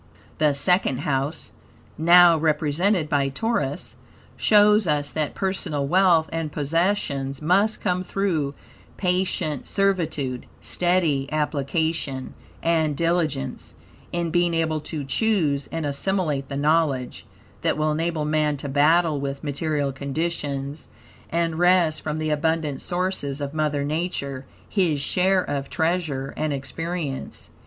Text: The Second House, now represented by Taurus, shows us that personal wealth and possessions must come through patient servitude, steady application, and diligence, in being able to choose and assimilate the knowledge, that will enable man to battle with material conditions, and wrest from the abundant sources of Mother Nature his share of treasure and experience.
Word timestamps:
The 0.39 0.53
Second 0.53 1.01
House, 1.01 1.51
now 1.95 2.35
represented 2.35 3.07
by 3.07 3.29
Taurus, 3.29 3.97
shows 4.35 4.87
us 4.87 5.11
that 5.11 5.35
personal 5.35 5.85
wealth 5.85 6.27
and 6.33 6.51
possessions 6.51 7.39
must 7.39 7.81
come 7.81 8.03
through 8.03 8.55
patient 8.97 9.67
servitude, 9.67 10.47
steady 10.59 11.31
application, 11.31 12.33
and 12.63 12.97
diligence, 12.97 13.75
in 14.11 14.31
being 14.31 14.55
able 14.55 14.79
to 14.81 15.03
choose 15.05 15.69
and 15.71 15.85
assimilate 15.85 16.47
the 16.47 16.57
knowledge, 16.57 17.27
that 17.61 17.77
will 17.77 17.91
enable 17.91 18.25
man 18.25 18.57
to 18.57 18.69
battle 18.69 19.19
with 19.21 19.43
material 19.43 19.91
conditions, 19.91 20.87
and 21.29 21.59
wrest 21.59 22.01
from 22.01 22.17
the 22.17 22.31
abundant 22.31 22.81
sources 22.81 23.39
of 23.39 23.53
Mother 23.53 23.83
Nature 23.83 24.47
his 24.67 24.99
share 24.99 25.43
of 25.43 25.69
treasure 25.69 26.33
and 26.35 26.51
experience. 26.51 27.51